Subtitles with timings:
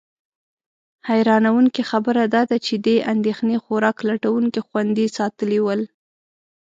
[1.09, 5.81] حیرانونکې خبره دا ده چې دې اندېښنې خوراک لټونکي خوندي ساتلي ول.